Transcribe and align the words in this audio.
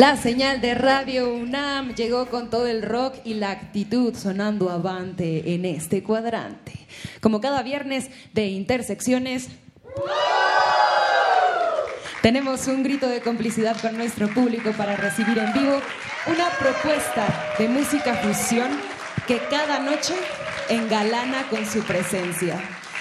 La 0.00 0.16
señal 0.16 0.62
de 0.62 0.72
Radio 0.72 1.28
UNAM 1.28 1.94
llegó 1.94 2.24
con 2.24 2.48
todo 2.48 2.66
el 2.66 2.80
rock 2.80 3.16
y 3.22 3.34
la 3.34 3.50
actitud 3.50 4.16
sonando 4.16 4.70
avante 4.70 5.52
en 5.52 5.66
este 5.66 6.02
cuadrante. 6.02 6.72
Como 7.20 7.42
cada 7.42 7.62
viernes 7.62 8.08
de 8.32 8.46
Intersecciones, 8.46 9.48
tenemos 12.22 12.66
un 12.66 12.82
grito 12.82 13.10
de 13.10 13.20
complicidad 13.20 13.78
con 13.78 13.94
nuestro 13.98 14.28
público 14.28 14.72
para 14.72 14.96
recibir 14.96 15.36
en 15.36 15.52
vivo 15.52 15.82
una 16.28 16.48
propuesta 16.58 17.54
de 17.58 17.68
música 17.68 18.14
fusión 18.14 18.70
que 19.26 19.36
cada 19.50 19.80
noche 19.80 20.14
engalana 20.70 21.46
con 21.50 21.66
su 21.66 21.82
presencia. 21.82 22.58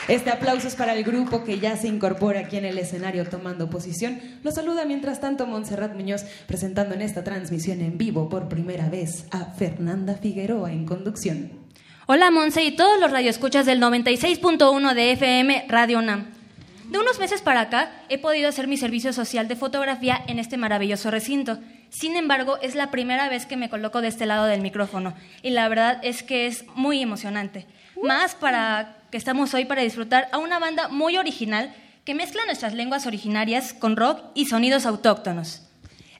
Este 0.10 0.32
aplauso 0.32 0.68
es 0.68 0.76
para 0.76 0.96
el 0.96 1.04
grupo 1.04 1.44
que 1.44 1.60
ya 1.60 1.78
se 1.78 1.88
incorpora 1.88 2.40
aquí 2.40 2.58
en 2.58 2.66
el 2.66 2.80
escenario 2.80 3.30
tomando 3.30 3.70
posición. 3.70 4.20
Lo 4.42 4.52
saluda 4.52 4.84
mientras 4.84 5.22
tanto 5.22 5.46
Montserrat 5.46 5.94
Muñoz 5.94 6.26
presentando 6.48 6.96
en 6.96 7.04
esta 7.04 7.24
transmisión 7.24 7.80
en 7.82 8.00
vivo 8.00 8.28
por 8.28 8.50
primera 8.50 8.90
vez 8.90 9.28
a 9.30 9.46
Fernanda 9.46 10.16
Figueroa 10.16 10.72
en 10.72 10.88
conducción. 10.88 11.52
Hola 12.08 12.32
Monse 12.32 12.64
y 12.64 12.76
todos 12.76 13.00
los 13.00 13.12
radioescuchas 13.12 13.68
del 13.68 13.80
96.1 13.80 14.96
de 14.96 15.12
FM 15.12 15.66
Radio 15.70 16.00
UNAM. 16.00 16.26
De 16.90 16.98
unos 16.98 17.20
meses 17.20 17.44
para 17.44 17.62
acá 17.62 17.92
he 18.10 18.18
podido 18.18 18.50
hacer 18.50 18.68
mi 18.68 18.78
servicio 18.78 19.14
social 19.14 19.48
de 19.48 19.56
fotografía 19.56 20.20
en 20.26 20.40
este 20.40 20.58
maravilloso 20.58 21.12
recinto. 21.12 21.60
Sin 21.92 22.16
embargo, 22.16 22.58
es 22.64 22.74
la 22.74 22.90
primera 22.90 23.30
vez 23.30 23.46
que 23.46 23.58
me 23.58 23.70
coloco 23.70 24.02
de 24.02 24.08
este 24.08 24.26
lado 24.26 24.46
del 24.46 24.62
micrófono 24.62 25.14
y 25.44 25.52
la 25.52 25.70
verdad 25.70 26.00
es 26.02 26.24
que 26.24 26.48
es 26.48 26.66
muy 26.74 27.00
emocionante. 27.00 27.68
Más 28.02 28.34
para 28.34 28.99
que 29.12 29.18
estamos 29.18 29.54
hoy 29.54 29.66
para 29.66 29.82
disfrutar 29.82 30.28
a 30.32 30.38
una 30.38 30.60
banda 30.60 30.88
muy 30.88 31.18
original 31.18 31.74
que 32.06 32.16
mezcla 32.16 32.46
nuestras 32.46 32.74
lenguas 32.74 33.06
originarias 33.06 33.74
con 33.74 33.96
rock 33.96 34.32
y 34.34 34.46
sonidos 34.46 34.86
autóctonos. 34.86 35.64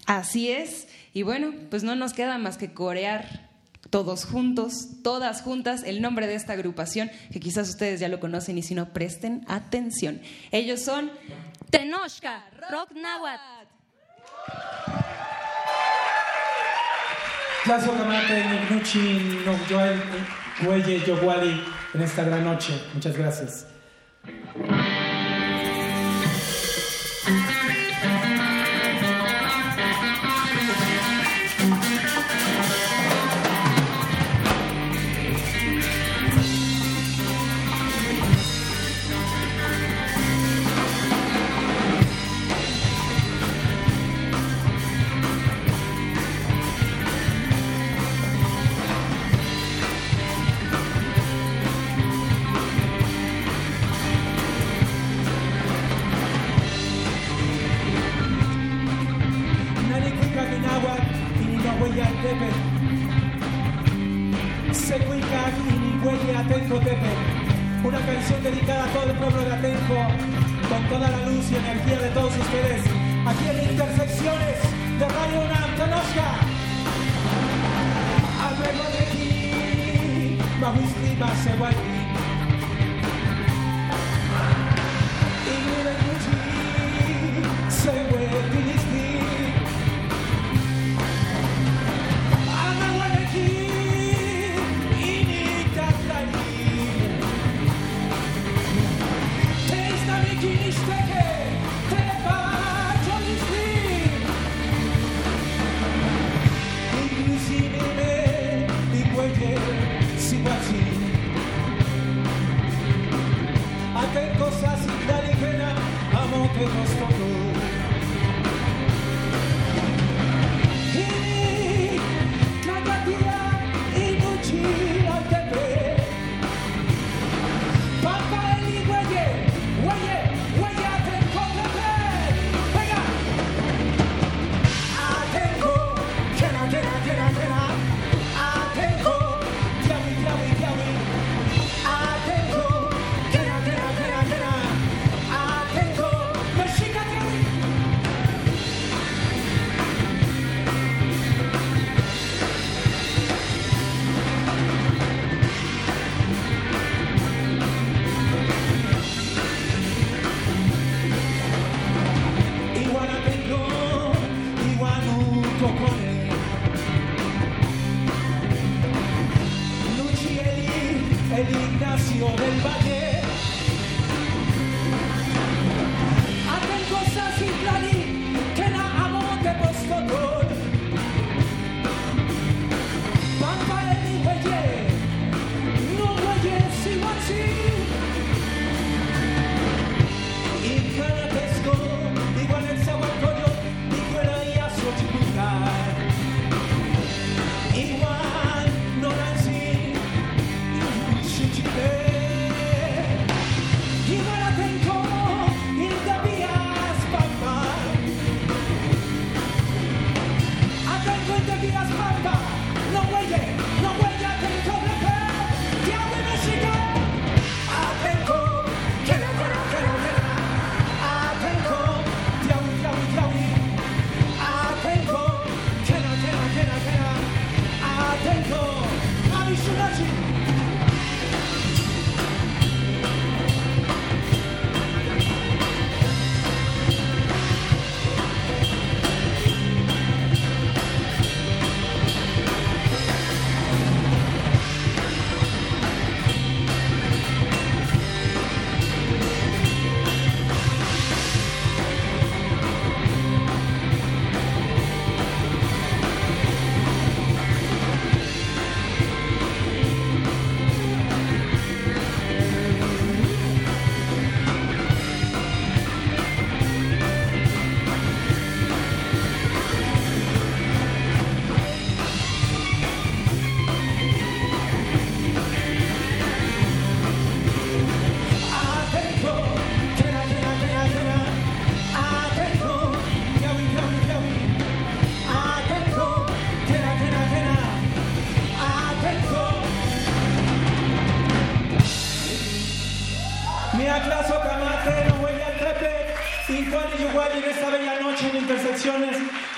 Así 0.06 0.52
es. 0.52 0.88
Y 1.14 1.24
bueno, 1.24 1.54
pues 1.70 1.84
no 1.84 1.96
nos 1.96 2.14
queda 2.14 2.38
más 2.38 2.58
que 2.58 2.74
corear 2.74 3.50
todos 3.90 4.26
juntos, 4.26 5.02
todas 5.04 5.42
juntas, 5.42 5.84
el 5.84 6.02
nombre 6.02 6.28
de 6.28 6.36
esta 6.36 6.54
agrupación, 6.54 7.10
que 7.32 7.40
quizás 7.40 7.70
ustedes 7.70 8.00
ya 8.00 8.08
lo 8.08 8.20
conocen 8.20 8.58
y 8.58 8.62
si 8.62 8.76
no, 8.76 8.94
presten 8.94 9.44
atención. 9.48 10.22
Ellos 10.52 10.82
son 10.82 11.12
Tenochca, 11.70 12.46
rock. 12.70 12.90
Tlazo 17.64 17.94
Nogyoel, 20.64 21.06
Yowali 21.06 21.79
en 21.94 22.02
esta 22.02 22.24
gran 22.24 22.44
noche. 22.44 22.74
Muchas 22.94 23.18
gracias. 23.18 23.68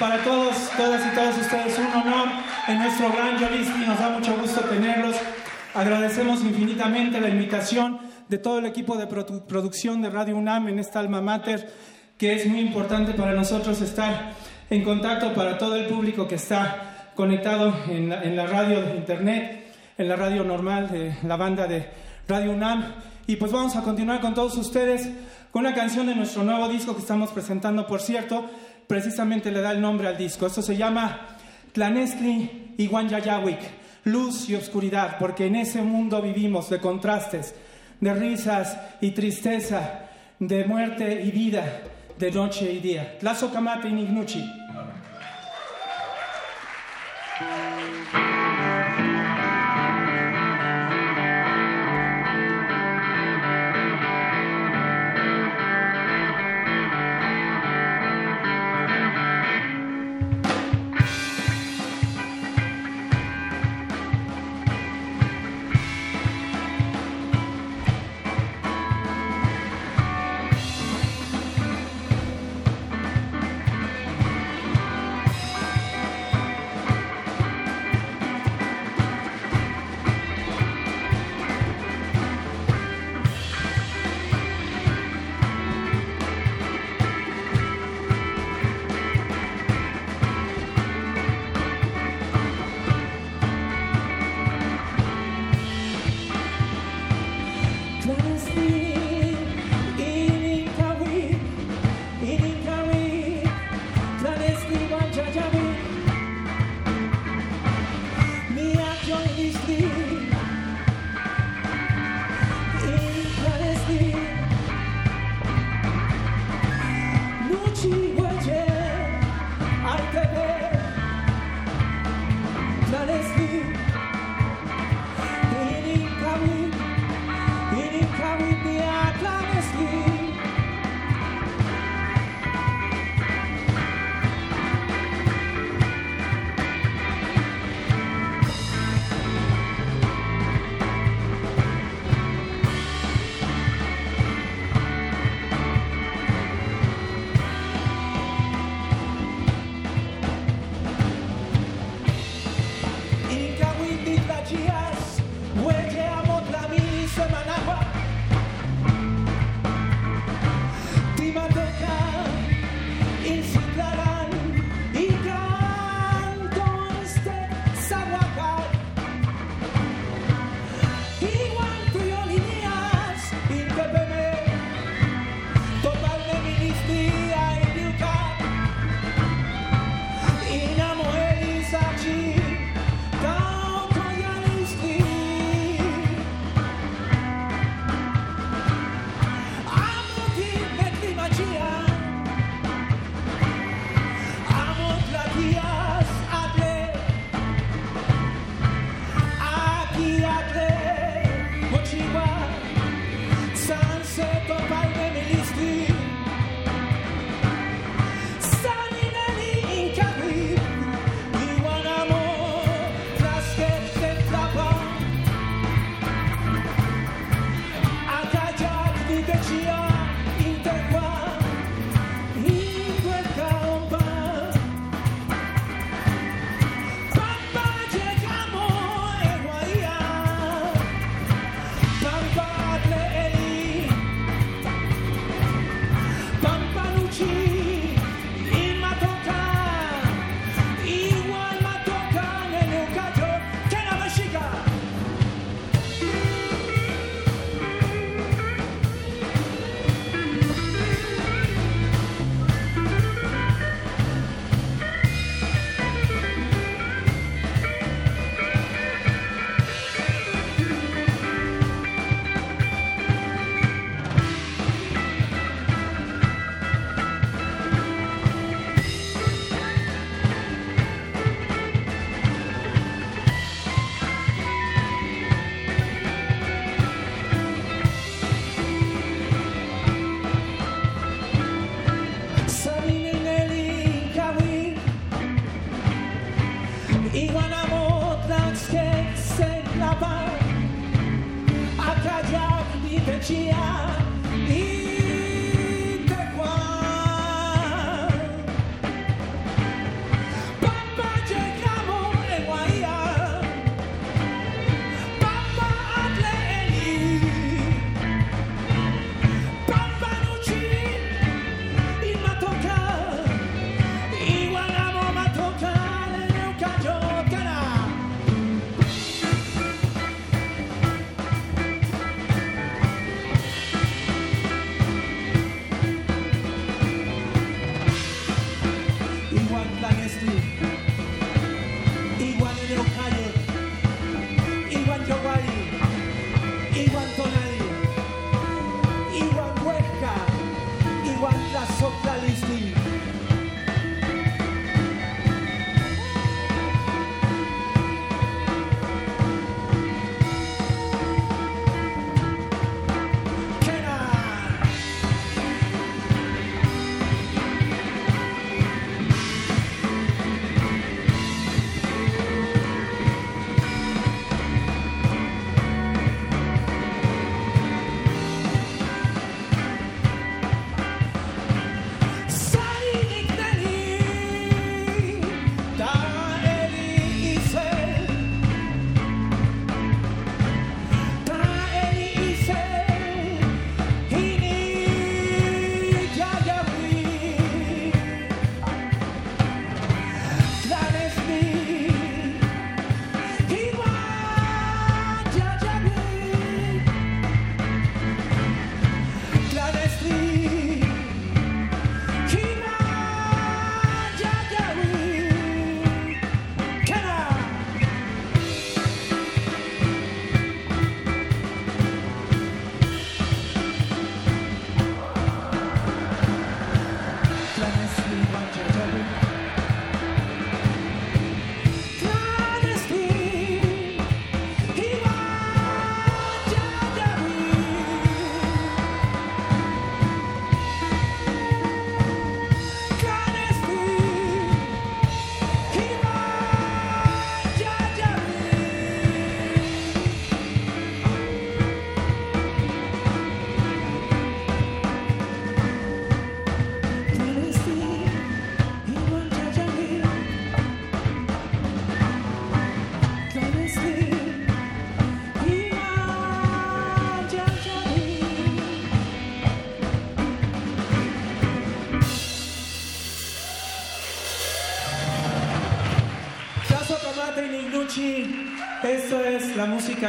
Para 0.02 0.24
todos, 0.24 0.56
todas 0.76 1.06
y 1.06 1.16
todos 1.16 1.38
ustedes 1.38 1.78
un 1.78 2.02
honor 2.02 2.28
en 2.68 2.80
nuestro 2.80 3.12
gran 3.12 3.38
Jolisti. 3.38 3.86
Nos 3.86 4.00
da 4.00 4.10
mucho 4.10 4.36
gusto 4.36 4.62
tenerlos. 4.62 5.16
Agradecemos 5.76 6.42
infinitamente 6.42 7.22
la 7.22 7.30
invitación 7.30 8.00
de 8.28 8.40
todo 8.40 8.58
el 8.58 8.66
equipo 8.66 8.98
de 8.98 9.08
produ- 9.08 9.46
producción 9.46 10.02
de 10.02 10.10
Radio 10.10 10.36
UNAM 10.38 10.70
en 10.70 10.80
esta 10.80 11.00
alma 11.00 11.22
mater, 11.22 11.72
que 12.18 12.34
es 12.34 12.48
muy 12.48 12.62
importante 12.62 13.14
para 13.14 13.34
nosotros 13.34 13.80
estar 13.82 14.34
en 14.72 14.84
contacto 14.84 15.34
para 15.36 15.60
todo 15.60 15.76
el 15.76 15.86
público 15.86 16.28
que 16.28 16.36
está 16.36 17.12
conectado 17.16 17.72
en 17.88 18.10
la, 18.10 18.24
en 18.24 18.36
la 18.36 18.48
radio 18.48 18.82
de 18.82 18.96
internet, 18.96 19.72
en 20.00 20.08
la 20.10 20.16
radio 20.16 20.44
normal 20.44 20.90
de 20.90 21.16
la 21.28 21.38
banda 21.38 21.68
de 21.68 21.88
Radio 22.28 22.54
UNAM. 22.54 22.86
Y 23.28 23.36
pues 23.36 23.52
vamos 23.52 23.76
a 23.76 23.84
continuar 23.84 24.20
con 24.20 24.34
todos 24.34 24.58
ustedes 24.58 25.08
con 25.52 25.66
una 25.66 25.76
canción 25.76 26.08
de 26.08 26.16
nuestro 26.16 26.44
nuevo 26.44 26.68
disco 26.70 26.96
que 26.96 27.02
estamos 27.02 27.30
presentando, 27.32 27.86
por 27.86 28.02
cierto, 28.02 28.50
precisamente 28.92 29.52
le 29.52 29.62
da 29.62 29.72
el 29.72 29.80
nombre 29.80 30.10
al 30.10 30.18
disco. 30.18 30.46
Esto 30.46 30.62
se 30.62 30.76
llama 30.76 31.38
Tlanescli 31.72 32.74
y 32.78 32.88
Guanyayawik, 32.88 33.60
luz 34.04 34.50
y 34.50 34.56
oscuridad, 34.56 35.16
porque 35.18 35.46
en 35.46 35.56
ese 35.56 35.82
mundo 35.82 36.22
vivimos 36.22 36.70
de 36.70 36.80
contrastes, 36.80 37.56
de 38.02 38.14
risas 38.14 38.78
y 39.00 39.12
tristeza, 39.12 40.10
de 40.40 40.66
muerte 40.66 41.22
y 41.24 41.32
vida, 41.32 41.84
de 42.20 42.32
noche 42.32 42.70
y 42.70 42.80
día. 42.80 43.18
Tlazo 43.18 43.50
y 43.86 43.92
Nignuchi. 43.94 44.44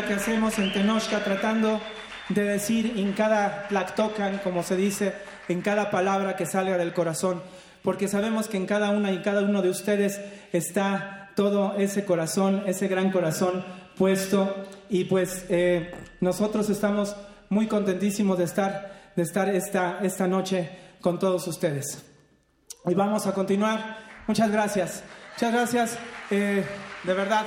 Que 0.00 0.14
hacemos 0.14 0.58
en 0.58 0.72
Tenochca, 0.72 1.22
tratando 1.22 1.78
de 2.30 2.44
decir 2.44 2.94
en 2.96 3.12
cada 3.12 3.66
lactocan, 3.68 4.38
como 4.38 4.62
se 4.62 4.74
dice, 4.74 5.12
en 5.48 5.60
cada 5.60 5.90
palabra 5.90 6.34
que 6.34 6.46
salga 6.46 6.78
del 6.78 6.94
corazón, 6.94 7.42
porque 7.82 8.08
sabemos 8.08 8.48
que 8.48 8.56
en 8.56 8.64
cada 8.64 8.88
una 8.90 9.12
y 9.12 9.20
cada 9.20 9.42
uno 9.42 9.60
de 9.60 9.68
ustedes 9.68 10.18
está 10.52 11.30
todo 11.36 11.74
ese 11.76 12.06
corazón, 12.06 12.62
ese 12.66 12.88
gran 12.88 13.10
corazón 13.10 13.64
puesto, 13.98 14.64
y 14.88 15.04
pues 15.04 15.44
eh, 15.50 15.92
nosotros 16.20 16.70
estamos 16.70 17.14
muy 17.50 17.66
contentísimos 17.66 18.38
de 18.38 18.44
estar, 18.44 19.12
de 19.14 19.22
estar 19.22 19.50
esta, 19.50 19.98
esta 20.00 20.26
noche 20.26 20.70
con 21.02 21.18
todos 21.18 21.46
ustedes. 21.46 22.02
Y 22.86 22.94
vamos 22.94 23.26
a 23.26 23.34
continuar. 23.34 23.98
Muchas 24.26 24.50
gracias. 24.50 25.02
Muchas 25.34 25.52
gracias, 25.52 25.98
eh, 26.30 26.64
de 27.04 27.14
verdad. 27.14 27.44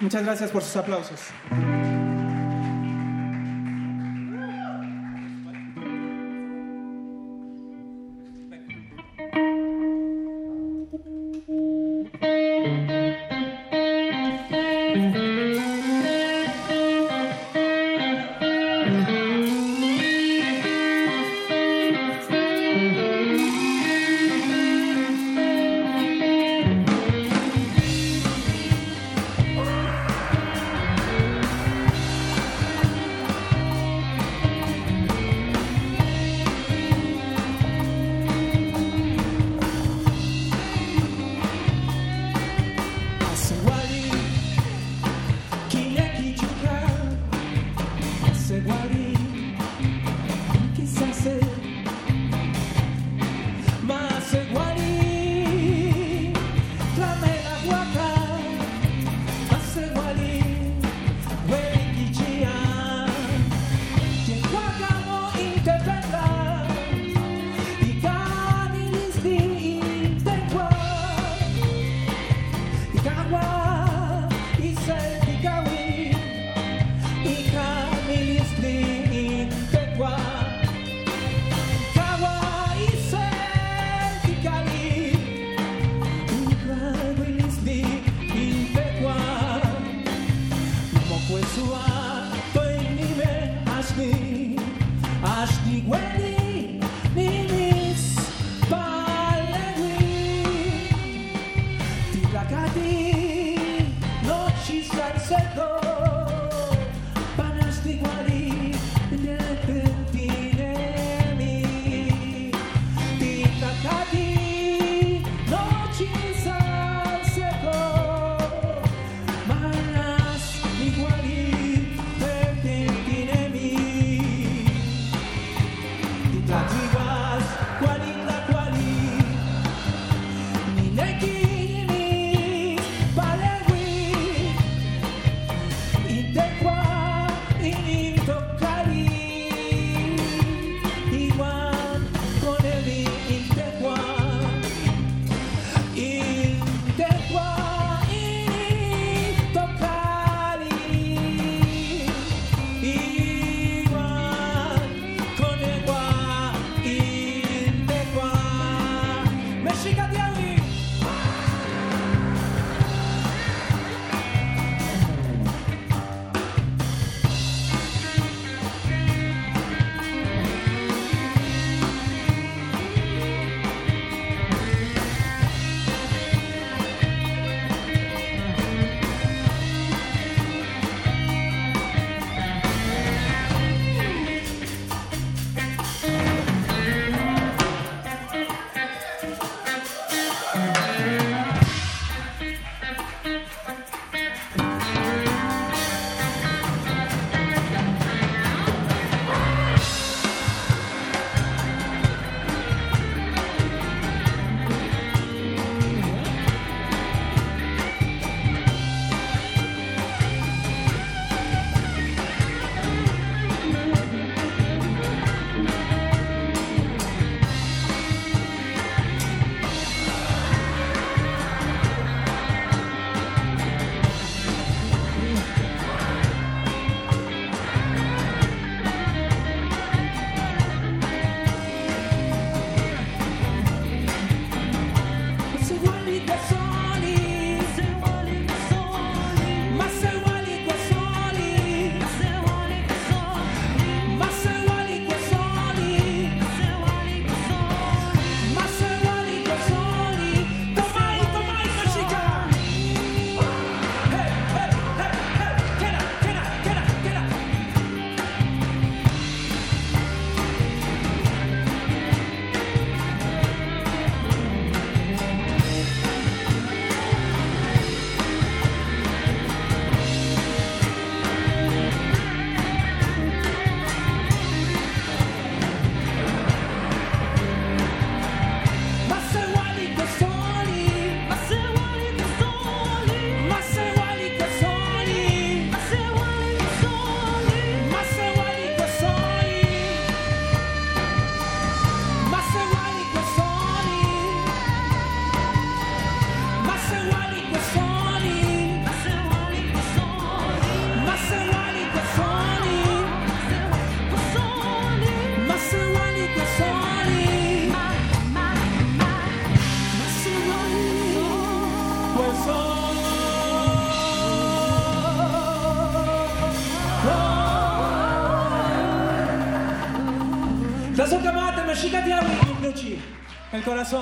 Muchas 0.00 0.24
gracias 0.24 0.50
por 0.50 0.62
sus 0.62 0.76
aplausos. 0.76 1.20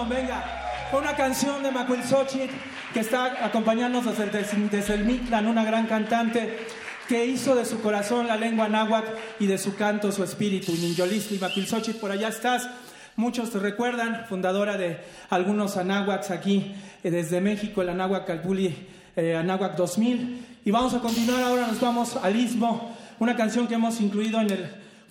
Venga. 0.08 0.44
Una 0.92 1.16
canción 1.16 1.62
de 1.62 1.72
Macuil 1.72 2.04
Xochitl 2.04 2.54
que 2.94 3.00
está 3.00 3.44
acompañándonos 3.44 4.16
desde, 4.16 4.94
el 4.94 5.04
Mictlán, 5.04 5.48
una 5.48 5.64
gran 5.64 5.86
cantante 5.86 6.66
que 7.08 7.26
hizo 7.26 7.56
de 7.56 7.64
su 7.64 7.80
corazón 7.80 8.28
la 8.28 8.36
lengua 8.36 8.68
náhuatl 8.68 9.10
y 9.40 9.46
de 9.46 9.58
su 9.58 9.74
canto 9.74 10.12
su 10.12 10.22
espíritu. 10.22 10.72
Ninjolistli, 10.72 11.38
Macuil 11.38 11.66
Xochitl, 11.66 11.98
por 11.98 12.12
allá 12.12 12.28
estás. 12.28 12.68
Muchos 13.16 13.50
te 13.50 13.58
recuerdan, 13.58 14.24
fundadora 14.28 14.76
de 14.76 14.98
algunos 15.30 15.76
anáhuacs 15.76 16.30
aquí 16.30 16.74
eh, 17.02 17.10
desde 17.10 17.40
México, 17.40 17.82
el 17.82 17.88
Anáhuac 17.88 18.26
Calpuli 18.26 18.86
eh, 19.16 19.34
Anáhuac 19.34 19.76
2000. 19.76 20.60
Y 20.64 20.70
vamos 20.70 20.94
a 20.94 21.00
continuar 21.00 21.42
ahora, 21.42 21.66
nos 21.66 21.80
vamos 21.80 22.16
al 22.22 22.36
Istmo, 22.36 22.96
una 23.18 23.34
canción 23.34 23.66
que 23.66 23.74
hemos 23.74 24.00
incluido 24.00 24.40
en 24.40 24.48
la 24.48 24.56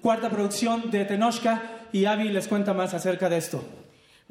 cuarta 0.02 0.30
producción 0.30 0.90
de 0.92 1.04
Tenochca 1.04 1.62
y 1.92 2.06
Avi 2.06 2.30
les 2.30 2.48
cuenta 2.48 2.74
más 2.74 2.94
acerca 2.94 3.28
de 3.28 3.38
esto. 3.38 3.81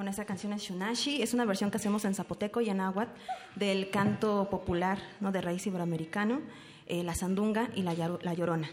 Bueno, 0.00 0.12
esta 0.12 0.24
canción 0.24 0.54
es 0.54 0.62
Shunashi, 0.62 1.20
es 1.20 1.34
una 1.34 1.44
versión 1.44 1.70
que 1.70 1.76
hacemos 1.76 2.06
en 2.06 2.14
zapoteco 2.14 2.62
y 2.62 2.70
en 2.70 2.78
náhuatl 2.78 3.10
del 3.54 3.90
canto 3.90 4.48
popular 4.48 4.98
¿no? 5.20 5.30
de 5.30 5.42
raíz 5.42 5.66
iberoamericano, 5.66 6.40
eh, 6.86 7.02
la 7.02 7.14
sandunga 7.14 7.68
y 7.74 7.82
la, 7.82 7.92
llorona. 8.32 8.70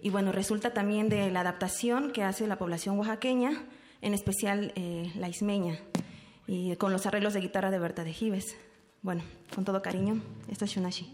Y 0.00 0.10
bueno, 0.10 0.30
resulta 0.30 0.72
también 0.72 1.08
de 1.08 1.28
la 1.32 1.40
adaptación 1.40 2.12
que 2.12 2.22
hace 2.22 2.46
la 2.46 2.56
población 2.56 2.96
oaxaqueña, 3.00 3.64
en 4.00 4.14
especial 4.14 4.72
eh, 4.76 5.10
la 5.16 5.28
ismeña, 5.28 5.80
y 6.46 6.76
con 6.76 6.92
los 6.92 7.04
arreglos 7.04 7.34
de 7.34 7.40
guitarra 7.40 7.72
de 7.72 7.80
Berta 7.80 8.04
de 8.04 8.12
Gives. 8.12 8.56
Bueno, 9.02 9.24
con 9.52 9.64
todo 9.64 9.82
cariño, 9.82 10.22
esto 10.48 10.66
es 10.66 10.70
Shunashi. 10.70 11.12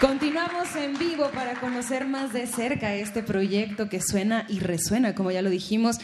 Continuamos 0.00 0.76
en 0.76 0.98
vivo 0.98 1.30
para 1.32 1.58
conocer 1.58 2.06
más 2.06 2.34
de 2.34 2.46
cerca 2.46 2.94
este 2.94 3.22
proyecto 3.22 3.88
que 3.88 4.02
suena 4.02 4.44
y 4.46 4.58
resuena, 4.58 5.14
como 5.14 5.30
ya 5.30 5.40
lo 5.40 5.48
dijimos. 5.48 5.96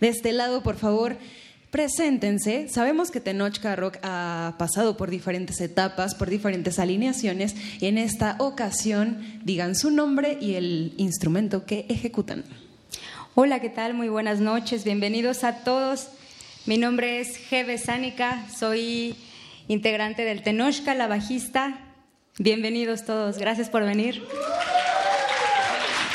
De 0.00 0.06
este 0.06 0.32
lado, 0.32 0.62
por 0.62 0.76
favor, 0.76 1.16
preséntense. 1.72 2.68
Sabemos 2.68 3.10
que 3.10 3.18
Tenochca 3.18 3.74
Rock 3.74 3.96
ha 4.04 4.54
pasado 4.56 4.96
por 4.96 5.10
diferentes 5.10 5.60
etapas, 5.60 6.14
por 6.14 6.30
diferentes 6.30 6.78
alineaciones, 6.78 7.56
y 7.80 7.86
en 7.86 7.98
esta 7.98 8.36
ocasión 8.38 9.40
digan 9.42 9.74
su 9.74 9.90
nombre 9.90 10.38
y 10.40 10.54
el 10.54 10.94
instrumento 10.96 11.66
que 11.66 11.86
ejecutan. 11.88 12.44
Hola, 13.34 13.58
¿qué 13.58 13.68
tal? 13.68 13.94
Muy 13.94 14.08
buenas 14.08 14.38
noches. 14.38 14.84
Bienvenidos 14.84 15.42
a 15.42 15.64
todos. 15.64 16.06
Mi 16.66 16.78
nombre 16.78 17.18
es 17.18 17.36
Jeve 17.36 17.78
Sánica, 17.78 18.46
soy 18.56 19.16
integrante 19.66 20.24
del 20.24 20.44
Tenochca, 20.44 20.94
la 20.94 21.08
bajista 21.08 21.89
Bienvenidos 22.42 23.04
todos, 23.04 23.36
gracias 23.36 23.68
por 23.68 23.84
venir. 23.84 24.22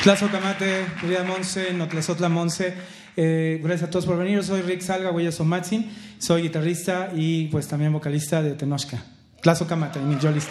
Tlazo 0.02 0.28
Camate, 0.28 0.84
querida 1.00 1.22
Monse, 1.22 1.72
Notlazotla 1.72 2.28
Monse, 2.28 2.74
eh, 3.16 3.60
gracias 3.62 3.86
a 3.86 3.90
todos 3.92 4.06
por 4.06 4.18
venir. 4.18 4.34
Yo 4.34 4.42
soy 4.42 4.62
Rick 4.62 4.80
Salga, 4.80 5.12
Huella 5.12 5.30
Somatsin, 5.30 5.88
soy 6.18 6.42
guitarrista 6.42 7.12
y 7.14 7.46
pues 7.46 7.68
también 7.68 7.92
vocalista 7.92 8.42
de 8.42 8.54
Tenochca. 8.54 9.04
Tlazo 9.40 9.68
Camate, 9.68 10.00
mi 10.00 10.16
lista. 10.16 10.50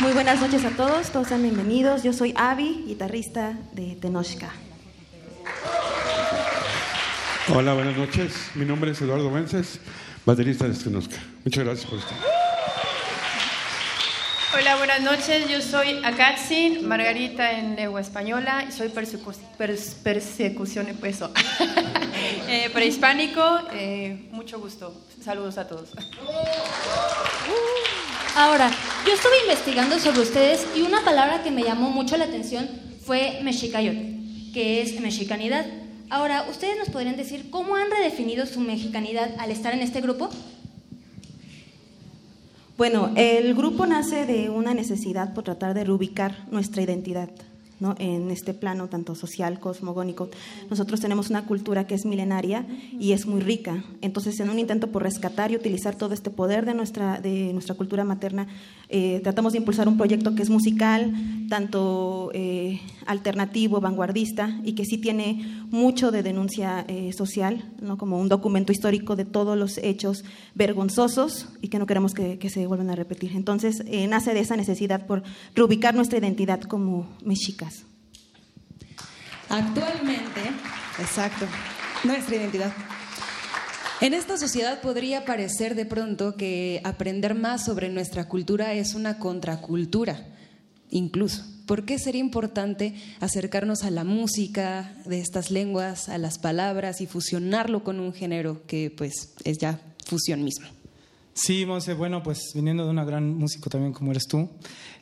Muy 0.00 0.12
buenas 0.12 0.40
noches 0.40 0.64
a 0.64 0.70
todos, 0.70 1.10
todos 1.10 1.28
sean 1.28 1.42
bienvenidos. 1.42 2.02
Yo 2.02 2.14
soy 2.14 2.32
Avi, 2.34 2.82
guitarrista 2.86 3.58
de 3.72 3.94
Tenochca. 3.96 4.52
Hola, 7.54 7.74
buenas 7.74 7.94
noches. 7.94 8.32
Mi 8.54 8.64
nombre 8.64 8.92
es 8.92 9.02
Eduardo 9.02 9.30
Vences, 9.30 9.80
baterista 10.24 10.66
de 10.66 10.72
Tenochca. 10.72 11.18
Muchas 11.44 11.62
gracias 11.62 11.90
por 11.90 11.98
estar. 11.98 12.35
Hola, 14.58 14.76
buenas 14.76 15.02
noches. 15.02 15.50
Yo 15.50 15.60
soy 15.60 16.00
Akatsin, 16.02 16.88
Margarita 16.88 17.58
en 17.58 17.76
lengua 17.76 18.00
española 18.00 18.64
y 18.66 18.72
soy 18.72 18.88
persecución 18.88 19.44
pues, 20.98 21.22
eh, 22.48 22.70
prehispánico. 22.72 23.42
Eh, 23.74 24.28
mucho 24.30 24.58
gusto. 24.58 24.94
Saludos 25.22 25.58
a 25.58 25.68
todos. 25.68 25.90
Ahora, 28.34 28.70
yo 29.06 29.12
estuve 29.12 29.40
investigando 29.42 29.98
sobre 29.98 30.20
ustedes 30.20 30.66
y 30.74 30.80
una 30.80 31.04
palabra 31.04 31.42
que 31.42 31.50
me 31.50 31.62
llamó 31.62 31.90
mucho 31.90 32.16
la 32.16 32.24
atención 32.24 32.66
fue 33.04 33.40
mexicayot, 33.42 33.94
que 34.54 34.80
es 34.80 34.98
mexicanidad. 35.00 35.66
Ahora, 36.08 36.46
¿ustedes 36.48 36.78
nos 36.78 36.88
podrían 36.88 37.18
decir 37.18 37.50
cómo 37.50 37.76
han 37.76 37.90
redefinido 37.90 38.46
su 38.46 38.60
mexicanidad 38.60 39.32
al 39.38 39.50
estar 39.50 39.74
en 39.74 39.80
este 39.80 40.00
grupo? 40.00 40.30
Bueno, 42.76 43.10
el 43.16 43.54
grupo 43.54 43.86
nace 43.86 44.26
de 44.26 44.50
una 44.50 44.74
necesidad 44.74 45.32
por 45.32 45.44
tratar 45.44 45.72
de 45.72 45.84
reubicar 45.84 46.36
nuestra 46.50 46.82
identidad. 46.82 47.30
¿No? 47.80 47.94
en 47.98 48.30
este 48.30 48.54
plano 48.54 48.88
tanto 48.88 49.14
social, 49.14 49.58
cosmogónico. 49.60 50.28
Nosotros 50.70 51.00
tenemos 51.00 51.30
una 51.30 51.44
cultura 51.44 51.86
que 51.86 51.94
es 51.94 52.06
milenaria 52.06 52.66
y 52.98 53.12
es 53.12 53.26
muy 53.26 53.40
rica. 53.40 53.84
Entonces, 54.00 54.38
en 54.40 54.50
un 54.50 54.58
intento 54.58 54.90
por 54.90 55.02
rescatar 55.02 55.50
y 55.50 55.56
utilizar 55.56 55.94
todo 55.94 56.14
este 56.14 56.30
poder 56.30 56.64
de 56.64 56.74
nuestra, 56.74 57.20
de 57.20 57.52
nuestra 57.52 57.74
cultura 57.74 58.04
materna, 58.04 58.46
eh, 58.88 59.20
tratamos 59.22 59.52
de 59.52 59.58
impulsar 59.58 59.88
un 59.88 59.96
proyecto 59.96 60.34
que 60.34 60.42
es 60.42 60.50
musical, 60.50 61.12
tanto 61.48 62.30
eh, 62.34 62.80
alternativo, 63.06 63.80
vanguardista, 63.80 64.60
y 64.64 64.72
que 64.74 64.84
sí 64.84 64.98
tiene 64.98 65.64
mucho 65.70 66.10
de 66.10 66.22
denuncia 66.22 66.84
eh, 66.88 67.12
social, 67.12 67.64
¿no? 67.80 67.98
como 67.98 68.18
un 68.18 68.28
documento 68.28 68.72
histórico 68.72 69.16
de 69.16 69.24
todos 69.24 69.58
los 69.58 69.78
hechos 69.78 70.24
vergonzosos 70.54 71.48
y 71.60 71.68
que 71.68 71.78
no 71.78 71.86
queremos 71.86 72.14
que, 72.14 72.38
que 72.38 72.50
se 72.50 72.66
vuelvan 72.66 72.90
a 72.90 72.96
repetir. 72.96 73.32
Entonces, 73.34 73.84
nace 74.08 74.34
de 74.34 74.40
esa 74.40 74.56
necesidad 74.56 75.06
por 75.06 75.22
reubicar 75.54 75.94
nuestra 75.94 76.18
identidad 76.18 76.60
como 76.62 77.08
mexica. 77.24 77.65
Actualmente, 79.48 80.40
exacto, 80.98 81.46
nuestra 82.04 82.36
identidad. 82.36 82.72
En 84.00 84.12
esta 84.12 84.36
sociedad 84.36 84.80
podría 84.82 85.24
parecer 85.24 85.74
de 85.74 85.86
pronto 85.86 86.36
que 86.36 86.80
aprender 86.84 87.34
más 87.34 87.64
sobre 87.64 87.88
nuestra 87.88 88.28
cultura 88.28 88.74
es 88.74 88.94
una 88.94 89.18
contracultura, 89.18 90.26
incluso. 90.90 91.44
¿Por 91.66 91.84
qué 91.84 91.98
sería 91.98 92.20
importante 92.20 92.94
acercarnos 93.20 93.84
a 93.84 93.90
la 93.90 94.04
música 94.04 94.94
de 95.06 95.20
estas 95.20 95.50
lenguas, 95.50 96.08
a 96.08 96.18
las 96.18 96.38
palabras 96.38 97.00
y 97.00 97.06
fusionarlo 97.06 97.82
con 97.84 97.98
un 97.98 98.12
género 98.12 98.66
que 98.66 98.92
pues 98.94 99.32
es 99.44 99.58
ya 99.58 99.80
fusión 100.04 100.44
misma? 100.44 100.68
Sí, 101.32 101.66
Monse, 101.66 101.92
bueno, 101.94 102.22
pues 102.22 102.52
viniendo 102.54 102.84
de 102.84 102.90
una 102.90 103.04
gran 103.04 103.36
músico 103.36 103.68
también 103.68 103.92
como 103.92 104.10
eres 104.10 104.26
tú, 104.26 104.48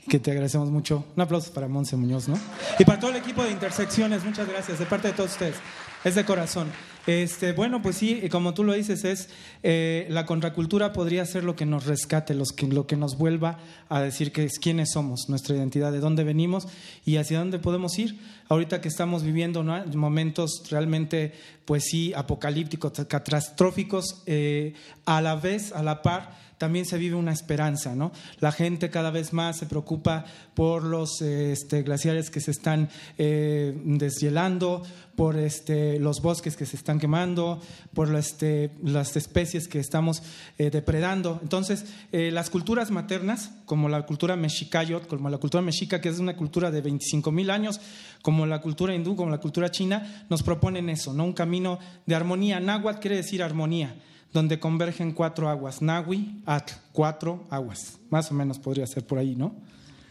que 0.08 0.18
te 0.18 0.30
agradecemos 0.30 0.70
mucho. 0.70 1.04
Un 1.16 1.22
aplauso 1.22 1.52
para 1.52 1.68
Monse 1.68 1.96
Muñoz, 1.96 2.28
¿no? 2.28 2.38
Y 2.78 2.84
para 2.84 2.98
todo 2.98 3.10
el 3.10 3.16
equipo 3.16 3.42
de 3.42 3.50
Intersecciones, 3.50 4.24
muchas 4.24 4.48
gracias, 4.48 4.78
de 4.78 4.86
parte 4.86 5.08
de 5.08 5.14
todos 5.14 5.32
ustedes. 5.32 5.56
Es 6.04 6.14
de 6.14 6.24
corazón. 6.24 6.68
Este, 7.06 7.52
bueno, 7.52 7.82
pues 7.82 7.96
sí, 7.96 8.28
como 8.30 8.54
tú 8.54 8.64
lo 8.64 8.72
dices, 8.72 9.04
es 9.04 9.28
eh, 9.62 10.06
la 10.08 10.24
contracultura 10.24 10.92
podría 10.92 11.24
ser 11.26 11.44
lo 11.44 11.54
que 11.54 11.66
nos 11.66 11.84
rescate, 11.84 12.34
los 12.34 12.52
que, 12.52 12.66
lo 12.66 12.86
que 12.86 12.96
nos 12.96 13.18
vuelva 13.18 13.58
a 13.90 14.00
decir 14.00 14.32
que 14.32 14.44
es 14.44 14.58
quiénes 14.58 14.92
somos, 14.92 15.28
nuestra 15.28 15.54
identidad, 15.54 15.92
de 15.92 16.00
dónde 16.00 16.24
venimos 16.24 16.66
y 17.04 17.16
hacia 17.16 17.38
dónde 17.38 17.58
podemos 17.58 17.98
ir. 17.98 18.18
Ahorita 18.48 18.80
que 18.80 18.88
estamos 18.88 19.22
viviendo 19.22 19.62
momentos 19.94 20.62
realmente, 20.70 21.32
pues 21.66 21.84
sí, 21.84 22.14
apocalípticos, 22.14 22.92
catastróficos, 23.06 24.22
eh, 24.26 24.74
a 25.04 25.20
la 25.20 25.36
vez, 25.36 25.72
a 25.72 25.82
la 25.82 26.00
par, 26.00 26.43
también 26.58 26.86
se 26.86 26.98
vive 26.98 27.16
una 27.16 27.32
esperanza, 27.32 27.94
¿no? 27.94 28.12
La 28.40 28.52
gente 28.52 28.90
cada 28.90 29.10
vez 29.10 29.32
más 29.32 29.58
se 29.58 29.66
preocupa 29.66 30.24
por 30.54 30.84
los 30.84 31.20
este, 31.20 31.82
glaciares 31.82 32.30
que 32.30 32.40
se 32.40 32.50
están 32.50 32.88
eh, 33.18 33.76
deshielando, 33.84 34.82
por 35.16 35.36
este, 35.36 35.98
los 35.98 36.20
bosques 36.20 36.56
que 36.56 36.66
se 36.66 36.76
están 36.76 36.98
quemando, 36.98 37.60
por 37.92 38.14
este, 38.16 38.70
las 38.82 39.16
especies 39.16 39.68
que 39.68 39.78
estamos 39.78 40.22
eh, 40.58 40.70
depredando. 40.70 41.38
Entonces, 41.42 41.86
eh, 42.12 42.30
las 42.32 42.50
culturas 42.50 42.90
maternas, 42.90 43.52
como 43.64 43.88
la 43.88 44.02
cultura 44.02 44.36
mexicayot, 44.36 45.06
como 45.06 45.30
la 45.30 45.38
cultura 45.38 45.62
mexica, 45.62 46.00
que 46.00 46.08
es 46.08 46.18
una 46.18 46.36
cultura 46.36 46.70
de 46.70 46.80
25 46.80 47.30
mil 47.30 47.50
años, 47.50 47.80
como 48.22 48.46
la 48.46 48.60
cultura 48.60 48.94
hindú, 48.94 49.16
como 49.16 49.30
la 49.30 49.38
cultura 49.38 49.70
china, 49.70 50.26
nos 50.28 50.42
proponen 50.42 50.88
eso, 50.88 51.12
¿no? 51.12 51.24
Un 51.24 51.32
camino 51.32 51.78
de 52.06 52.14
armonía. 52.14 52.60
Náhuatl 52.60 53.00
quiere 53.00 53.16
decir 53.16 53.42
armonía 53.42 53.94
donde 54.34 54.58
convergen 54.58 55.12
cuatro 55.12 55.48
aguas, 55.48 55.80
Nahui, 55.80 56.42
Atl, 56.44 56.74
cuatro 56.92 57.44
aguas. 57.50 58.00
Más 58.10 58.30
o 58.32 58.34
menos 58.34 58.58
podría 58.58 58.84
ser 58.86 59.06
por 59.06 59.18
ahí, 59.18 59.36
¿no? 59.36 59.54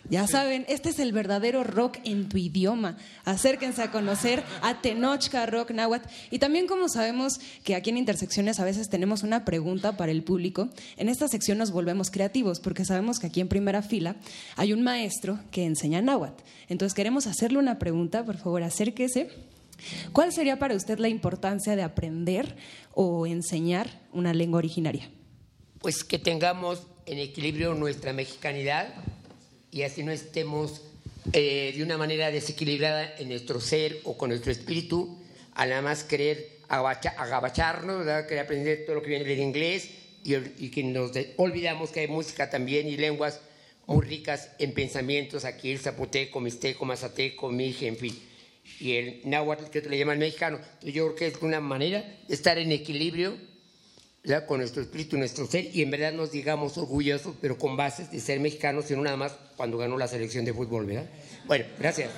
Ya 0.10 0.28
saben, 0.28 0.66
este 0.68 0.90
es 0.90 1.00
el 1.00 1.14
verdadero 1.14 1.64
rock 1.64 1.98
en 2.04 2.28
tu 2.28 2.38
idioma. 2.38 2.98
Acérquense 3.26 3.82
a 3.82 3.92
conocer 3.92 4.44
a 4.62 4.82
Tenochca 4.82 5.46
Rock 5.46 5.72
Nahuatl. 5.72 6.10
Y 6.30 6.40
también 6.40 6.68
como 6.68 6.90
sabemos 6.90 7.40
que 7.64 7.76
aquí 7.76 7.90
en 7.90 7.98
Intersecciones 7.98 8.60
a 8.60 8.66
veces 8.66 8.90
tenemos 8.90 9.24
una 9.24 9.46
pregunta 9.46 9.96
para 9.96 10.12
el 10.12 10.24
público, 10.24 10.70
en 10.98 11.08
esta 11.08 11.28
sección 11.28 11.58
nos 11.58 11.72
volvemos 11.72 12.12
creativos 12.12 12.60
porque 12.60 12.86
sabemos 12.86 13.20
que 13.20 13.28
aquí 13.28 13.40
en 13.40 13.48
primera 13.48 13.82
fila 13.82 14.16
hay 14.56 14.74
un 14.74 14.84
maestro 14.84 15.40
que 15.52 15.66
enseña 15.66 16.02
náhuatl. 16.02 16.44
Entonces 16.68 16.94
queremos 16.94 17.28
hacerle 17.28 17.60
una 17.60 17.80
pregunta, 17.80 18.26
por 18.26 18.38
favor 18.38 18.64
acérquese. 18.64 19.53
¿Cuál 20.12 20.32
sería 20.32 20.60
para 20.60 20.76
usted 20.76 21.00
la 21.00 21.10
importancia 21.10 21.76
de 21.76 21.84
aprender 21.84 22.56
o 22.94 23.26
enseñar 23.28 23.90
una 24.12 24.34
lengua 24.34 24.60
originaria? 24.60 25.10
Pues 25.80 26.04
que 26.04 26.20
tengamos 26.20 26.84
en 27.06 27.20
equilibrio 27.20 27.74
nuestra 27.74 28.14
mexicanidad 28.14 28.94
y 29.72 29.84
así 29.84 30.04
no 30.04 30.12
estemos 30.12 30.82
eh, 31.34 31.74
de 31.76 31.84
una 31.84 31.98
manera 31.98 32.32
desequilibrada 32.32 33.16
en 33.18 33.30
nuestro 33.30 33.60
ser 33.60 34.00
o 34.04 34.18
con 34.18 34.30
nuestro 34.30 34.52
espíritu, 34.52 35.18
a 35.54 35.66
nada 35.66 35.82
más 35.82 36.04
querer 36.04 36.60
agabacharnos, 36.70 38.06
querer 38.28 38.40
aprender 38.40 38.86
todo 38.86 38.96
lo 38.96 39.02
que 39.02 39.10
viene 39.10 39.26
del 39.26 39.40
inglés 39.40 39.90
y, 40.24 40.70
que 40.70 40.84
nos 40.84 41.12
olvidamos 41.38 41.92
que 41.92 42.02
hay 42.02 42.08
música 42.08 42.50
también 42.50 42.88
y 42.88 42.98
lenguas 42.98 43.42
muy 43.86 44.06
ricas 44.06 44.50
en 44.60 44.74
pensamientos, 44.74 45.44
aquí 45.44 45.72
el 45.72 45.80
zapoteco, 45.80 46.40
mixteco, 46.40 46.86
mazateco, 46.86 47.52
mije, 47.52 47.88
en 47.88 47.98
fin 47.98 48.33
y 48.80 48.96
el 48.96 49.22
náhuatl 49.26 49.66
que 49.66 49.82
le 49.82 49.98
llaman 49.98 50.20
mexicano. 50.20 50.60
Yo 50.82 51.06
creo 51.06 51.16
que 51.16 51.28
es 51.28 51.42
una 51.42 51.60
manera 51.60 52.02
de 52.28 52.34
estar 52.34 52.58
en 52.58 52.72
equilibrio 52.72 53.38
con 54.48 54.60
nuestro 54.60 54.82
espíritu, 54.82 55.18
nuestro 55.18 55.46
ser, 55.46 55.76
y 55.76 55.82
en 55.82 55.92
verdad 55.92 56.14
nos 56.14 56.32
digamos 56.32 56.78
orgullosos, 56.78 57.36
pero 57.42 57.58
con 57.58 57.76
bases 57.76 58.10
de 58.10 58.22
ser 58.22 58.40
mexicanos, 58.40 58.90
y 58.90 58.96
no 58.96 59.02
nada 59.02 59.18
más 59.18 59.36
cuando 59.58 59.78
ganó 59.78 59.98
la 59.98 60.08
selección 60.08 60.46
de 60.46 60.54
fútbol, 60.54 60.86
¿verdad? 60.86 61.10
Bueno, 61.46 61.66
gracias. 61.78 62.10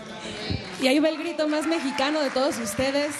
Y 0.79 0.87
ahí 0.87 0.99
va 0.99 1.09
el 1.09 1.17
grito 1.17 1.47
más 1.47 1.65
mexicano 1.65 2.21
de 2.21 2.29
todos 2.29 2.59
ustedes. 2.59 3.11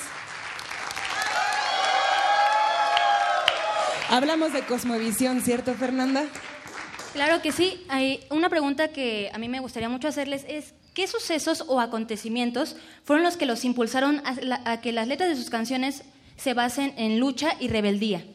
Hablamos 4.07 4.53
de 4.53 4.61
cosmovisión, 4.61 5.41
¿cierto, 5.41 5.73
Fernanda? 5.73 6.25
Claro 7.13 7.41
que 7.41 7.51
sí. 7.51 7.83
Hay 7.89 8.23
una 8.29 8.49
pregunta 8.49 8.89
que 8.89 9.31
a 9.33 9.39
mí 9.39 9.49
me 9.49 9.61
gustaría 9.61 9.89
mucho 9.89 10.09
hacerles 10.09 10.45
es, 10.47 10.75
¿Qué 10.95 11.08
sucesos 11.08 11.65
o 11.67 11.81
acontecimientos 11.81 12.77
fueron 13.03 13.25
los 13.25 13.36
que 13.36 13.45
los 13.45 13.65
impulsaron 13.65 14.21
a, 14.23 14.79
que 14.79 14.93
las 14.93 15.10
letras 15.10 15.29
de 15.29 15.36
sus 15.36 15.49
canciones 15.49 16.03
se 16.38 16.53
basen 16.53 16.93
en 16.95 17.19
lucha 17.19 17.58
y 17.60 17.67
rebeldía? 17.67 18.25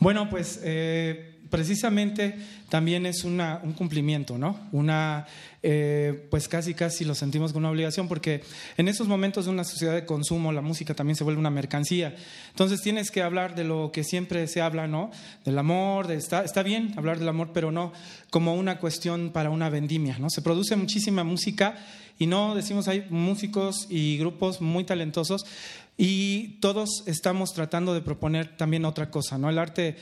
Bueno, 0.00 0.30
pues 0.30 0.58
eh, 0.64 1.27
precisamente 1.50 2.36
también 2.68 3.06
es 3.06 3.24
un 3.24 3.38
cumplimiento, 3.76 4.38
¿no? 4.38 4.58
Una, 4.72 5.26
eh, 5.62 6.26
pues 6.30 6.48
casi 6.48 6.74
casi 6.74 7.04
lo 7.04 7.14
sentimos 7.14 7.52
como 7.52 7.60
una 7.60 7.70
obligación 7.70 8.08
porque 8.08 8.42
en 8.76 8.88
esos 8.88 9.08
momentos 9.08 9.46
de 9.46 9.50
una 9.50 9.64
sociedad 9.64 9.94
de 9.94 10.04
consumo 10.04 10.52
la 10.52 10.60
música 10.60 10.94
también 10.94 11.16
se 11.16 11.24
vuelve 11.24 11.40
una 11.40 11.50
mercancía. 11.50 12.14
Entonces 12.50 12.80
tienes 12.82 13.10
que 13.10 13.22
hablar 13.22 13.54
de 13.54 13.64
lo 13.64 13.90
que 13.92 14.04
siempre 14.04 14.46
se 14.46 14.60
habla, 14.60 14.86
¿no? 14.86 15.10
Del 15.44 15.58
amor, 15.58 16.10
está 16.12 16.62
bien 16.62 16.92
hablar 16.96 17.18
del 17.18 17.28
amor, 17.28 17.50
pero 17.52 17.72
no 17.72 17.92
como 18.30 18.54
una 18.54 18.78
cuestión 18.78 19.30
para 19.30 19.50
una 19.50 19.70
vendimia, 19.70 20.18
¿no? 20.18 20.28
Se 20.30 20.42
produce 20.42 20.76
muchísima 20.76 21.24
música 21.24 21.76
y 22.18 22.26
no 22.26 22.54
decimos 22.54 22.88
hay 22.88 23.06
músicos 23.10 23.86
y 23.88 24.18
grupos 24.18 24.60
muy 24.60 24.84
talentosos 24.84 25.46
y 26.00 26.60
todos 26.60 27.02
estamos 27.06 27.52
tratando 27.52 27.92
de 27.92 28.00
proponer 28.00 28.56
también 28.56 28.84
otra 28.84 29.10
cosa, 29.10 29.36
¿no? 29.36 29.50
El 29.50 29.58
arte 29.58 29.96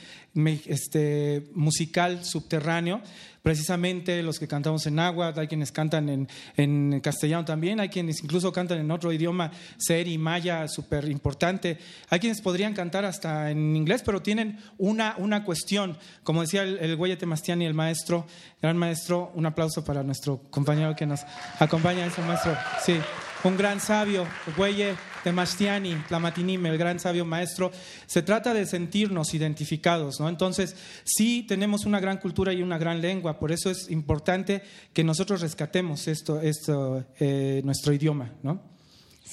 este, 0.67 1.49
musical 1.55 2.23
subterráneo, 2.23 3.01
precisamente 3.41 4.21
los 4.21 4.37
que 4.37 4.47
cantamos 4.47 4.85
en 4.85 4.99
agua, 4.99 5.33
hay 5.35 5.47
quienes 5.47 5.71
cantan 5.71 6.07
en, 6.09 6.27
en 6.55 6.99
castellano 6.99 7.45
también, 7.45 7.79
hay 7.79 7.89
quienes 7.89 8.23
incluso 8.23 8.53
cantan 8.53 8.77
en 8.77 8.91
otro 8.91 9.11
idioma, 9.11 9.51
seri, 9.77 10.19
maya, 10.19 10.67
súper 10.67 11.09
importante, 11.09 11.79
hay 12.09 12.19
quienes 12.19 12.41
podrían 12.41 12.75
cantar 12.75 13.03
hasta 13.03 13.49
en 13.49 13.75
inglés, 13.75 14.03
pero 14.05 14.21
tienen 14.21 14.59
una, 14.77 15.15
una 15.17 15.43
cuestión, 15.43 15.97
como 16.21 16.41
decía 16.41 16.61
el, 16.61 16.77
el 16.77 16.95
Güey 16.95 17.17
Temastiani, 17.17 17.65
el 17.65 17.73
maestro, 17.73 18.27
gran 18.61 18.77
maestro, 18.77 19.31
un 19.33 19.47
aplauso 19.47 19.83
para 19.83 20.03
nuestro 20.03 20.43
compañero 20.51 20.95
que 20.95 21.07
nos 21.07 21.21
acompaña, 21.57 22.05
ese 22.05 22.21
maestro, 22.21 22.55
sí 22.85 22.99
un 23.43 23.57
gran 23.57 23.79
sabio, 23.79 24.25
Güeye 24.55 24.95
de 25.27 25.33
Mastiani, 25.33 25.93
Plamatinime, 26.07 26.69
el 26.69 26.77
gran 26.77 26.99
sabio 26.99 27.25
maestro. 27.25 27.71
Se 28.05 28.21
trata 28.21 28.53
de 28.53 28.65
sentirnos 28.65 29.33
identificados, 29.33 30.19
¿no? 30.19 30.29
Entonces, 30.29 30.75
sí 31.03 31.43
tenemos 31.47 31.85
una 31.85 31.99
gran 31.99 32.17
cultura 32.17 32.53
y 32.53 32.61
una 32.63 32.77
gran 32.77 33.01
lengua, 33.01 33.37
por 33.39 33.51
eso 33.51 33.69
es 33.69 33.89
importante 33.91 34.61
que 34.93 35.03
nosotros 35.03 35.41
rescatemos 35.41 36.07
esto, 36.07 36.39
esto 36.41 37.05
eh, 37.19 37.61
nuestro 37.63 37.93
idioma, 37.93 38.33
¿no? 38.41 38.76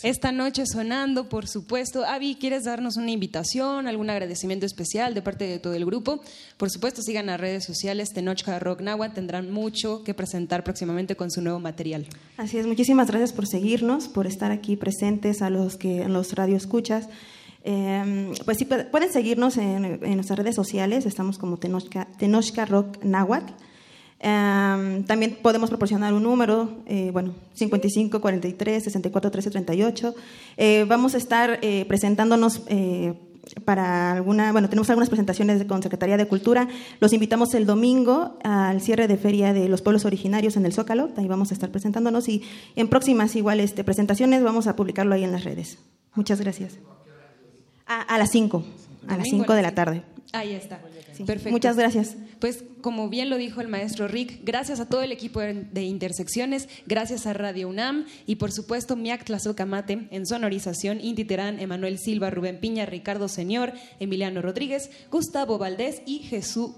Esta 0.03 0.33
noche 0.33 0.65
sonando, 0.67 1.29
por 1.29 1.47
supuesto. 1.47 2.05
Avi, 2.05 2.37
¿quieres 2.37 2.65
darnos 2.65 2.97
una 2.97 3.11
invitación, 3.11 3.87
algún 3.87 4.11
agradecimiento 4.11 4.67
especial 4.67 5.15
de 5.15 5.23
parte 5.23 5.47
de 5.47 5.59
todo 5.59 5.75
el 5.75 5.87
grupo? 5.87 6.21
Por 6.57 6.71
supuesto, 6.71 7.03
sigan 7.03 7.27
las 7.27 7.41
redes 7.41 7.65
sociales 7.65 8.13
Tenochca 8.13 8.59
Rock 8.59 8.81
Nahua, 8.81 9.15
tendrán 9.15 9.51
mucho 9.51 10.03
que 10.05 10.15
presentar 10.15 10.65
próximamente 10.65 11.17
con 11.17 11.31
su 11.31 11.41
nuevo 11.41 11.61
material. 11.61 12.07
Así 12.37 12.59
es, 12.59 12.67
muchísimas 12.67 13.09
gracias 13.09 13.33
por 13.33 13.47
seguirnos, 13.47 14.09
por 14.09 14.27
estar 14.27 14.51
aquí 14.51 14.77
presentes 14.77 15.43
a 15.43 15.51
los 15.51 15.77
que 15.77 16.03
en 16.03 16.13
los 16.13 16.33
radio 16.33 16.57
escuchas. 16.57 17.09
Eh, 17.65 18.33
pues 18.45 18.59
sí, 18.59 18.67
pueden 18.67 19.11
seguirnos 19.11 19.57
en, 19.57 19.85
en, 19.85 20.15
nuestras 20.15 20.39
redes 20.39 20.55
sociales, 20.55 21.07
estamos 21.07 21.39
como 21.39 21.57
Tenochca, 21.57 22.09
Tenochca 22.19 22.67
Rock 22.67 23.03
Nahuatl. 23.03 23.55
Um, 24.25 25.05
también 25.05 25.37
podemos 25.43 25.69
proporcionar 25.69 26.15
un 26.15 26.23
número, 26.23 26.79
eh, 26.87 27.11
bueno, 27.13 27.35
55 27.53 28.23
43 28.23 28.83
64 28.83 29.31
13 29.31 29.51
38. 29.51 30.15
Eh, 30.57 30.87
vamos 30.89 31.15
a 31.15 31.19
estar 31.19 31.59
eh, 31.61 31.85
presentándonos 31.87 32.63
eh, 32.69 33.13
para 33.67 34.13
alguna, 34.13 34.51
bueno, 34.53 34.71
tenemos 34.71 34.89
algunas 34.89 35.11
presentaciones 35.11 35.63
con 35.67 35.83
Secretaría 35.83 36.17
de 36.17 36.27
Cultura. 36.27 36.69
Los 37.01 37.13
invitamos 37.13 37.53
el 37.53 37.67
domingo 37.67 38.39
al 38.43 38.81
cierre 38.81 39.09
de 39.09 39.19
Feria 39.19 39.53
de 39.53 39.69
los 39.69 39.83
Pueblos 39.83 40.07
Originarios 40.07 40.57
en 40.57 40.65
el 40.65 40.73
Zócalo. 40.73 41.11
Ahí 41.19 41.29
vamos 41.29 41.51
a 41.51 41.55
estar 41.55 41.71
presentándonos 41.71 42.27
y 42.31 42.43
en 42.77 42.89
próximas 42.89 43.37
igual 43.37 43.61
este, 43.61 43.85
presentaciones 43.85 44.43
vamos 44.43 44.67
a 44.69 44.75
publicarlo 44.75 45.15
ahí 45.15 45.25
en 45.25 45.33
las 45.33 45.45
redes. 45.45 45.77
Muchas 46.15 46.41
gracias. 46.41 46.79
A, 47.87 48.01
a 48.01 48.17
las 48.17 48.31
5, 48.31 48.65
a 49.07 49.19
las 49.19 49.29
5 49.29 49.53
de 49.53 49.63
la 49.63 49.75
tarde. 49.75 50.14
Ahí 50.33 50.53
está. 50.53 50.81
Sí. 51.13 51.25
Perfecto. 51.25 51.51
Muchas 51.51 51.77
gracias. 51.77 52.17
Pues 52.41 52.65
como 52.81 53.09
bien 53.09 53.31
lo 53.31 53.37
dijo 53.37 53.61
el 53.61 53.69
maestro 53.69 54.09
Rick, 54.09 54.41
gracias 54.45 54.81
a 54.81 54.89
todo 54.89 55.03
el 55.03 55.13
equipo 55.13 55.41
de 55.41 55.83
Intersecciones, 55.83 56.69
gracias 56.87 57.27
a 57.27 57.33
Radio 57.33 57.69
UNAM 57.69 58.07
y 58.27 58.37
por 58.37 58.53
supuesto 58.53 58.97
Miak 58.97 59.25
Tlazocamate 59.25 60.09
en 60.11 60.27
sonorización, 60.27 61.01
Inti 61.01 61.25
Terán, 61.25 61.61
Emanuel 61.61 61.99
Silva, 61.99 62.31
Rubén 62.31 62.59
Piña, 62.59 62.85
Ricardo 62.85 63.29
Señor, 63.29 63.73
Emiliano 64.01 64.43
Rodríguez, 64.43 64.91
Gustavo 65.11 65.57
Valdés 65.57 66.03
y 66.05 66.19
Jesús 66.19 66.73